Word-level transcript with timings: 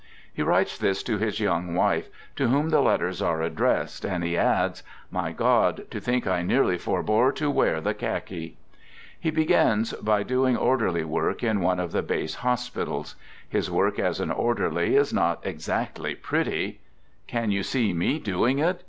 He 0.33 0.41
writes 0.41 0.79
this 0.79 1.03
to 1.03 1.19
his 1.19 1.39
young 1.39 1.75
wife, 1.75 2.09
to 2.35 2.47
whom 2.47 2.69
the 2.69 2.81
letters 2.81 3.21
are 3.21 3.43
addressed, 3.43 4.03
and 4.03 4.23
he 4.23 4.35
adds:" 4.35 4.81
My 5.21 5.31
God, 5.31 5.85
to 5.91 5.99
think 5.99 6.25
I 6.25 6.41
nearly 6.41 6.79
forebore 6.79 7.31
to 7.33 7.51
wear 7.51 7.79
the 7.79 7.93
khaki!" 7.93 8.57
He 9.25 9.29
begins 9.29 9.93
by 9.93 10.23
doing 10.23 10.57
orderly 10.57 11.03
work 11.03 11.43
in 11.43 11.61
one 11.61 11.79
of 11.79 11.91
the 11.91 12.01
base 12.01 12.33
hospitals. 12.41 13.15
His 13.47 13.69
work 13.69 13.99
as 13.99 14.19
an 14.19 14.31
orderly 14.31 14.95
is 14.95 15.13
not 15.13 15.45
ex 15.45 15.69
actly 15.69 16.15
pretty." 16.15 16.79
Can 17.37 17.51
you 17.51 17.61
see 17.61 17.93
me 17.93 18.17
doing 18.17 18.57
it? 18.57 18.79